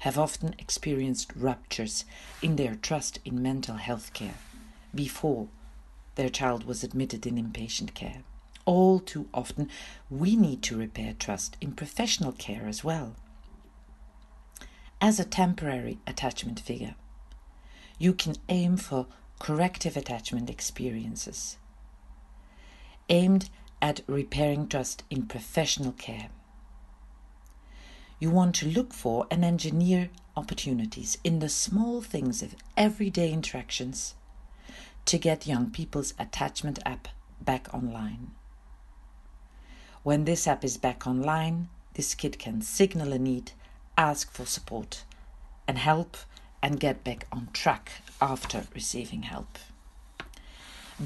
have 0.01 0.19
often 0.19 0.55
experienced 0.59 1.31
ruptures 1.37 2.07
in 2.41 2.57
their 2.57 2.75
trust 2.75 3.19
in 3.25 3.43
mental 3.43 3.77
health 3.77 4.15
care 4.15 4.39
before 4.95 5.49
their 6.15 6.31
child 6.31 6.65
was 6.65 6.83
admitted 6.83 7.27
in 7.27 7.37
inpatient 7.37 7.93
care. 7.93 8.23
All 8.71 9.01
too 9.01 9.29
often, 9.35 9.69
we 10.09 10.37
need 10.37 10.63
to 10.63 10.79
repair 10.79 11.13
trust 11.13 11.57
in 11.61 11.73
professional 11.73 12.31
care 12.31 12.69
as 12.69 12.85
well. 12.85 13.17
As 15.01 15.19
a 15.19 15.25
temporary 15.25 15.99
attachment 16.07 16.61
figure, 16.61 16.95
you 17.99 18.15
can 18.15 18.37
aim 18.49 18.77
for 18.77 19.09
corrective 19.41 19.97
attachment 19.97 20.49
experiences 20.49 21.57
aimed 23.09 23.51
at 23.83 24.03
repairing 24.07 24.69
trust 24.69 25.03
in 25.11 25.27
professional 25.27 25.91
care. 25.91 26.29
You 28.21 28.31
want 28.31 28.55
to 28.57 28.69
look 28.69 28.95
for 28.95 29.27
and 29.33 29.45
engineer 29.45 30.11
opportunities 30.37 31.19
in 31.25 31.41
the 31.41 31.49
small 31.49 32.03
things 32.03 32.41
of 32.41 32.55
everyday 32.77 33.33
interactions 33.33 34.15
to 35.07 35.19
get 35.19 35.49
young 35.49 35.73
people's 35.73 36.15
attachment 36.21 36.79
app 36.87 37.09
back 37.41 37.67
online. 37.75 38.31
When 40.03 40.25
this 40.25 40.47
app 40.47 40.65
is 40.65 40.79
back 40.79 41.07
online, 41.07 41.69
this 41.93 42.15
kid 42.15 42.39
can 42.39 42.63
signal 42.63 43.13
a 43.13 43.19
need, 43.19 43.53
ask 43.99 44.33
for 44.33 44.47
support, 44.47 45.05
and 45.69 45.77
help 45.77 46.17
and 46.63 46.81
get 46.81 47.05
back 47.05 47.27
on 47.31 47.51
track 47.53 47.91
after 48.19 48.65
receiving 48.75 49.25
help. 49.25 49.59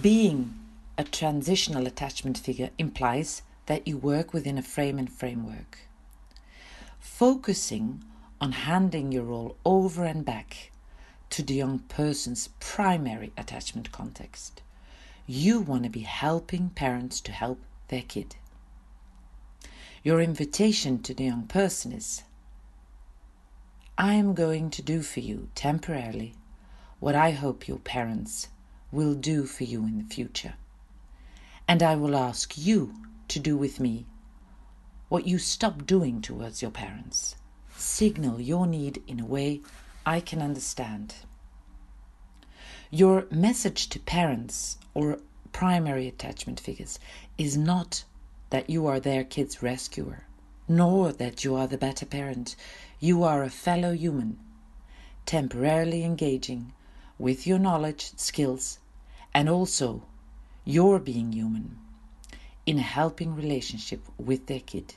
Being 0.00 0.54
a 0.96 1.02
transitional 1.02 1.88
attachment 1.88 2.38
figure 2.38 2.70
implies 2.78 3.42
that 3.66 3.88
you 3.88 3.98
work 3.98 4.32
within 4.32 4.58
a 4.58 4.62
frame 4.62 5.00
and 5.00 5.10
framework. 5.10 5.78
Focusing 7.00 8.04
on 8.40 8.52
handing 8.52 9.10
your 9.10 9.24
role 9.24 9.56
over 9.64 10.04
and 10.04 10.24
back 10.24 10.70
to 11.30 11.42
the 11.42 11.54
young 11.54 11.80
person's 11.80 12.50
primary 12.60 13.32
attachment 13.36 13.90
context. 13.90 14.62
You 15.26 15.58
want 15.60 15.82
to 15.82 15.90
be 15.90 16.00
helping 16.00 16.70
parents 16.70 17.20
to 17.22 17.32
help 17.32 17.58
their 17.88 18.02
kid. 18.02 18.36
Your 20.04 20.20
invitation 20.20 21.00
to 21.04 21.14
the 21.14 21.24
young 21.24 21.46
person 21.46 21.90
is 21.90 22.24
I 23.96 24.12
am 24.12 24.34
going 24.34 24.68
to 24.68 24.82
do 24.82 25.00
for 25.00 25.20
you 25.20 25.48
temporarily 25.54 26.34
what 27.00 27.14
I 27.14 27.30
hope 27.30 27.66
your 27.66 27.78
parents 27.78 28.48
will 28.92 29.14
do 29.14 29.46
for 29.46 29.64
you 29.64 29.84
in 29.84 29.96
the 29.96 30.14
future. 30.14 30.56
And 31.66 31.82
I 31.82 31.96
will 31.96 32.14
ask 32.14 32.58
you 32.58 32.92
to 33.28 33.40
do 33.40 33.56
with 33.56 33.80
me 33.80 34.04
what 35.08 35.26
you 35.26 35.38
stop 35.38 35.86
doing 35.86 36.20
towards 36.20 36.60
your 36.60 36.70
parents. 36.70 37.36
Signal 37.74 38.42
your 38.42 38.66
need 38.66 39.02
in 39.06 39.20
a 39.20 39.26
way 39.26 39.62
I 40.04 40.20
can 40.20 40.42
understand. 40.42 41.14
Your 42.90 43.26
message 43.30 43.88
to 43.88 43.98
parents 44.00 44.76
or 44.92 45.20
primary 45.52 46.06
attachment 46.06 46.60
figures 46.60 46.98
is 47.38 47.56
not 47.56 48.04
that 48.54 48.70
you 48.70 48.86
are 48.86 49.00
their 49.00 49.24
kid's 49.24 49.64
rescuer, 49.64 50.22
nor 50.68 51.10
that 51.10 51.42
you 51.42 51.56
are 51.56 51.66
the 51.66 51.76
better 51.76 52.06
parent. 52.06 52.54
You 53.00 53.24
are 53.24 53.42
a 53.42 53.50
fellow 53.50 53.90
human, 53.90 54.38
temporarily 55.26 56.04
engaging 56.04 56.72
with 57.18 57.48
your 57.48 57.58
knowledge, 57.58 58.12
skills, 58.16 58.78
and 59.34 59.48
also 59.48 60.04
your 60.64 61.00
being 61.00 61.32
human 61.32 61.78
in 62.64 62.78
a 62.78 62.82
helping 62.82 63.34
relationship 63.34 64.02
with 64.18 64.46
their 64.46 64.60
kid, 64.60 64.94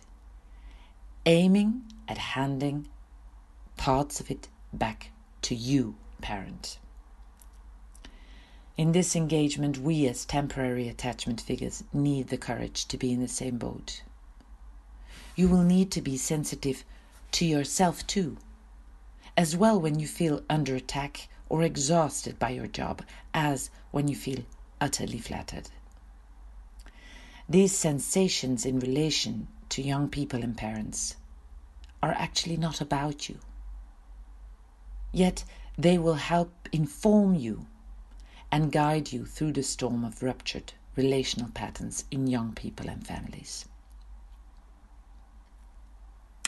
aiming 1.25 1.81
at 2.07 2.19
handing 2.19 2.87
parts 3.75 4.19
of 4.19 4.29
it 4.29 4.47
back 4.71 5.09
to 5.41 5.55
you, 5.55 5.95
parent. 6.21 6.77
In 8.77 8.91
this 8.91 9.15
engagement, 9.15 9.79
we 9.79 10.07
as 10.07 10.23
temporary 10.23 10.87
attachment 10.87 11.41
figures 11.41 11.83
need 11.91 12.27
the 12.27 12.37
courage 12.37 12.85
to 12.85 12.97
be 12.97 13.11
in 13.11 13.19
the 13.19 13.27
same 13.27 13.57
boat. 13.57 14.03
You 15.35 15.49
will 15.49 15.63
need 15.63 15.89
to 15.93 16.01
be 16.01 16.15
sensitive 16.15 16.85
to 17.31 17.45
yourself 17.45 18.05
too, 18.05 18.37
as 19.35 19.57
well 19.57 19.81
when 19.81 19.99
you 19.99 20.07
feel 20.07 20.43
under 20.47 20.75
attack 20.75 21.27
or 21.49 21.63
exhausted 21.63 22.37
by 22.37 22.51
your 22.51 22.67
job 22.67 23.01
as 23.33 23.71
when 23.89 24.07
you 24.07 24.15
feel 24.15 24.43
utterly 24.79 25.17
flattered. 25.17 25.71
These 27.49 27.75
sensations 27.75 28.63
in 28.63 28.79
relation 28.79 29.47
to 29.69 29.81
young 29.81 30.07
people 30.07 30.43
and 30.43 30.55
parents 30.55 31.15
are 32.03 32.11
actually 32.11 32.57
not 32.57 32.79
about 32.79 33.27
you. 33.27 33.39
Yet 35.11 35.45
they 35.79 35.97
will 35.97 36.15
help 36.15 36.69
inform 36.71 37.33
you 37.33 37.65
and 38.51 38.71
guide 38.71 39.11
you 39.11 39.25
through 39.25 39.53
the 39.53 39.63
storm 39.63 40.03
of 40.03 40.23
ruptured 40.23 40.73
relational 40.95 41.49
patterns 41.51 42.05
in 42.11 42.27
young 42.27 42.53
people 42.53 42.89
and 42.89 43.05
families. 43.05 43.65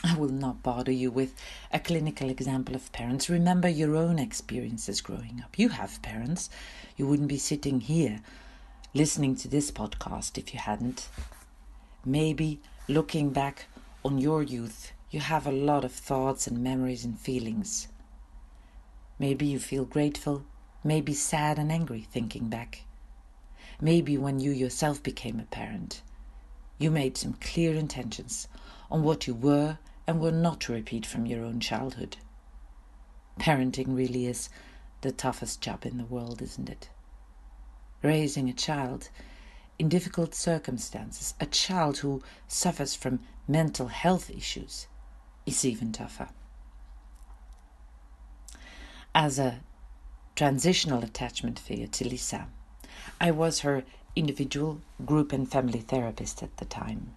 I 0.02 0.16
will 0.16 0.30
not 0.30 0.62
bother 0.62 0.92
you 0.92 1.10
with 1.10 1.34
a 1.70 1.78
clinical 1.78 2.30
example 2.30 2.74
of 2.74 2.90
parents. 2.92 3.28
Remember 3.28 3.68
your 3.68 3.96
own 3.96 4.18
experiences 4.18 5.02
growing 5.02 5.42
up. 5.44 5.58
You 5.58 5.68
have 5.68 6.00
parents. 6.00 6.48
You 6.96 7.06
wouldn't 7.06 7.28
be 7.28 7.36
sitting 7.36 7.80
here 7.80 8.20
listening 8.94 9.36
to 9.36 9.48
this 9.48 9.70
podcast 9.70 10.38
if 10.38 10.54
you 10.54 10.60
hadn't. 10.60 11.08
Maybe 12.04 12.60
looking 12.88 13.30
back 13.30 13.66
on 14.02 14.18
your 14.18 14.42
youth, 14.42 14.92
you 15.10 15.20
have 15.20 15.46
a 15.46 15.52
lot 15.52 15.84
of 15.84 15.92
thoughts 15.92 16.46
and 16.46 16.62
memories 16.62 17.04
and 17.04 17.18
feelings. 17.18 17.88
Maybe 19.18 19.46
you 19.46 19.58
feel 19.58 19.84
grateful, 19.84 20.44
maybe 20.82 21.14
sad 21.14 21.58
and 21.58 21.70
angry 21.70 22.06
thinking 22.10 22.48
back. 22.48 22.84
Maybe 23.80 24.16
when 24.18 24.40
you 24.40 24.50
yourself 24.50 25.02
became 25.02 25.40
a 25.40 25.44
parent, 25.44 26.02
you 26.78 26.90
made 26.90 27.16
some 27.16 27.34
clear 27.34 27.74
intentions 27.74 28.48
on 28.90 29.02
what 29.02 29.26
you 29.26 29.34
were 29.34 29.78
and 30.06 30.20
were 30.20 30.32
not 30.32 30.60
to 30.62 30.72
repeat 30.72 31.06
from 31.06 31.26
your 31.26 31.44
own 31.44 31.60
childhood. 31.60 32.16
Parenting 33.38 33.96
really 33.96 34.26
is 34.26 34.48
the 35.02 35.12
toughest 35.12 35.60
job 35.60 35.86
in 35.86 35.96
the 35.96 36.04
world, 36.04 36.42
isn't 36.42 36.68
it? 36.68 36.90
Raising 38.02 38.48
a 38.48 38.52
child 38.52 39.08
in 39.78 39.88
difficult 39.88 40.34
circumstances, 40.34 41.34
a 41.40 41.46
child 41.46 41.98
who 41.98 42.22
suffers 42.48 42.94
from 42.94 43.20
mental 43.48 43.88
health 43.88 44.30
issues, 44.30 44.86
is 45.46 45.64
even 45.64 45.92
tougher. 45.92 46.28
As 49.14 49.38
a 49.38 49.60
transitional 50.36 51.02
attachment 51.02 51.58
figure 51.58 51.86
to 51.86 52.08
Lisa. 52.08 52.48
I 53.20 53.30
was 53.30 53.60
her 53.60 53.84
individual, 54.16 54.80
group, 55.04 55.32
and 55.32 55.50
family 55.50 55.80
therapist 55.80 56.42
at 56.42 56.56
the 56.56 56.64
time. 56.64 57.14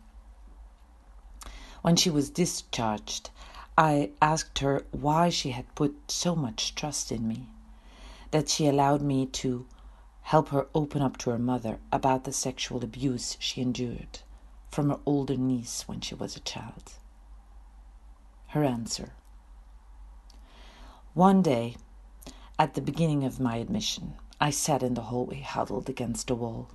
When 1.82 1.96
she 1.96 2.10
was 2.10 2.30
discharged, 2.30 3.30
I 3.78 4.12
asked 4.22 4.60
her 4.60 4.86
why 4.92 5.30
she 5.30 5.52
had 5.52 5.74
put 5.76 6.12
so 6.12 6.36
much 6.36 6.76
trust 6.76 7.12
in 7.12 7.28
me, 7.28 7.48
that 8.32 8.50
she 8.50 8.68
allowed 8.68 9.02
me 9.02 9.26
to 9.28 9.66
help 10.22 10.50
her 10.50 10.68
open 10.74 11.02
up 11.02 11.18
to 11.18 11.32
her 11.32 11.40
mother 11.40 11.80
about 11.92 12.24
the 12.24 12.34
sexual 12.34 12.84
abuse 12.84 13.36
she 13.40 13.62
endured 13.62 14.20
from 14.70 14.90
her 14.90 15.00
older 15.06 15.36
niece 15.36 15.88
when 15.88 16.02
she 16.02 16.16
was 16.16 16.36
a 16.36 16.42
child. 16.42 16.94
Her 18.48 18.64
answer 18.64 19.14
One 21.14 21.42
day, 21.42 21.76
at 22.60 22.76
the 22.76 22.82
beginning 22.82 23.24
of 23.24 23.40
my 23.40 23.58
admission, 23.58 24.14
I 24.40 24.52
sat 24.52 24.84
in 24.84 24.94
the 24.94 25.04
hallway 25.04 25.42
huddled 25.42 25.90
against 25.90 26.30
a 26.30 26.36
wall. 26.36 26.70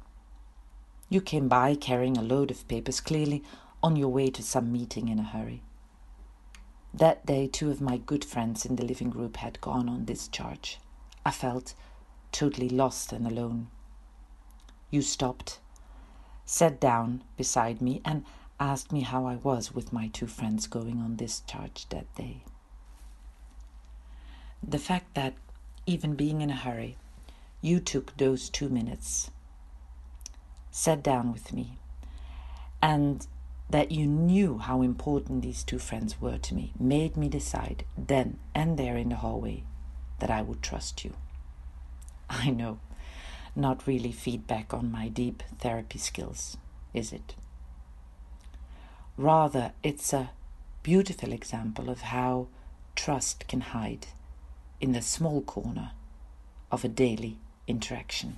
You 1.08 1.20
came 1.20 1.48
by 1.48 1.74
carrying 1.74 2.16
a 2.16 2.22
load 2.22 2.50
of 2.50 2.66
papers, 2.68 3.00
clearly 3.00 3.42
on 3.82 3.96
your 3.96 4.08
way 4.08 4.30
to 4.30 4.42
some 4.42 4.72
meeting 4.72 5.08
in 5.08 5.18
a 5.18 5.22
hurry. 5.22 5.62
That 6.92 7.24
day, 7.26 7.46
two 7.46 7.70
of 7.70 7.80
my 7.80 7.96
good 7.96 8.24
friends 8.24 8.64
in 8.64 8.76
the 8.76 8.84
living 8.84 9.10
group 9.10 9.36
had 9.36 9.60
gone 9.60 9.88
on 9.88 10.04
discharge. 10.04 10.78
I 11.24 11.30
felt 11.30 11.74
totally 12.32 12.68
lost 12.68 13.12
and 13.12 13.26
alone. 13.26 13.68
You 14.90 15.02
stopped, 15.02 15.60
sat 16.44 16.80
down 16.80 17.22
beside 17.36 17.80
me, 17.80 18.00
and 18.04 18.24
asked 18.58 18.90
me 18.90 19.02
how 19.02 19.26
I 19.26 19.36
was 19.36 19.72
with 19.72 19.92
my 19.92 20.08
two 20.08 20.26
friends 20.26 20.66
going 20.66 20.98
on 21.00 21.16
discharge 21.16 21.88
that 21.90 22.12
day. 22.16 22.42
The 24.66 24.78
fact 24.78 25.14
that 25.14 25.34
even 25.88 26.14
being 26.14 26.42
in 26.42 26.50
a 26.50 26.54
hurry, 26.54 26.98
you 27.62 27.80
took 27.80 28.14
those 28.18 28.50
two 28.50 28.68
minutes, 28.68 29.30
sat 30.70 31.02
down 31.02 31.32
with 31.32 31.50
me, 31.50 31.78
and 32.82 33.26
that 33.70 33.90
you 33.90 34.06
knew 34.06 34.58
how 34.58 34.82
important 34.82 35.40
these 35.40 35.64
two 35.64 35.78
friends 35.78 36.20
were 36.20 36.36
to 36.36 36.54
me 36.54 36.72
made 36.78 37.16
me 37.16 37.28
decide 37.28 37.84
then 37.96 38.38
and 38.54 38.78
there 38.78 38.98
in 38.98 39.08
the 39.08 39.16
hallway 39.16 39.64
that 40.20 40.30
I 40.30 40.42
would 40.42 40.62
trust 40.62 41.04
you. 41.06 41.14
I 42.28 42.50
know, 42.50 42.80
not 43.56 43.86
really 43.86 44.12
feedback 44.12 44.74
on 44.74 44.92
my 44.92 45.08
deep 45.08 45.42
therapy 45.58 45.98
skills, 45.98 46.58
is 46.92 47.14
it? 47.14 47.34
Rather, 49.16 49.72
it's 49.82 50.12
a 50.12 50.30
beautiful 50.82 51.32
example 51.32 51.88
of 51.88 52.02
how 52.02 52.48
trust 52.94 53.48
can 53.48 53.62
hide 53.62 54.08
in 54.80 54.92
the 54.92 55.02
small 55.02 55.40
corner 55.42 55.92
of 56.70 56.84
a 56.84 56.88
daily 56.88 57.38
interaction. 57.66 58.36